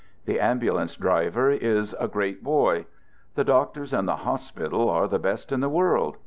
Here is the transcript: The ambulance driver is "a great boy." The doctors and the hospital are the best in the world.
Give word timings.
The 0.25 0.39
ambulance 0.39 0.95
driver 0.95 1.51
is 1.51 1.93
"a 1.99 2.07
great 2.07 2.43
boy." 2.43 2.87
The 3.35 3.43
doctors 3.43 3.93
and 3.93 4.07
the 4.07 4.15
hospital 4.25 4.89
are 4.89 5.07
the 5.07 5.19
best 5.19 5.51
in 5.51 5.59
the 5.59 5.69
world. 5.69 6.17